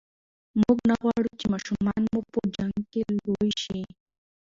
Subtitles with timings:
[0.61, 3.81] موږ نه غواړو چې ماشومان مو په جنګ کې لوي شي.